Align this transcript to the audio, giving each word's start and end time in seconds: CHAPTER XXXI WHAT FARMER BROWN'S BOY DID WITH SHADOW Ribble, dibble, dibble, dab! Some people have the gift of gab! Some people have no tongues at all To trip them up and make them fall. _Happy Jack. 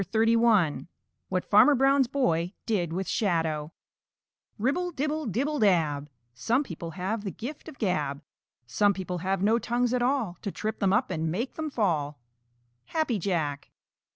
CHAPTER 0.03 0.25
XXXI 0.25 0.87
WHAT 1.29 1.45
FARMER 1.47 1.75
BROWN'S 1.75 2.07
BOY 2.07 2.53
DID 2.65 2.91
WITH 2.91 3.07
SHADOW 3.07 3.71
Ribble, 4.57 4.89
dibble, 4.89 5.27
dibble, 5.27 5.59
dab! 5.59 6.09
Some 6.33 6.63
people 6.63 6.89
have 6.97 7.23
the 7.23 7.29
gift 7.29 7.69
of 7.69 7.77
gab! 7.77 8.23
Some 8.65 8.95
people 8.95 9.19
have 9.19 9.43
no 9.43 9.59
tongues 9.59 9.93
at 9.93 10.01
all 10.01 10.39
To 10.41 10.51
trip 10.51 10.79
them 10.79 10.91
up 10.91 11.11
and 11.11 11.29
make 11.29 11.53
them 11.53 11.69
fall. 11.69 12.19
_Happy 12.89 13.19
Jack. 13.19 13.69